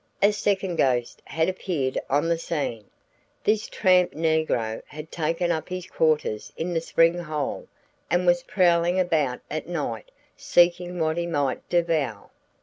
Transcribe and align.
A 0.23 0.33
second 0.33 0.77
ghost 0.77 1.21
had 1.25 1.47
appeared 1.47 1.99
on 2.09 2.27
the 2.27 2.39
scene. 2.39 2.85
This 3.43 3.67
tramp 3.69 4.13
negro 4.13 4.81
had 4.87 5.11
taken 5.11 5.51
up 5.51 5.69
his 5.69 5.85
quarters 5.85 6.51
in 6.57 6.73
the 6.73 6.81
spring 6.81 7.19
hole 7.19 7.67
and 8.09 8.25
was 8.25 8.41
prowling 8.41 8.99
about 8.99 9.41
at 9.51 9.67
night 9.67 10.09
seeking 10.35 10.97
what 10.99 11.17
he 11.17 11.27
might 11.27 11.69
devour. 11.69 12.31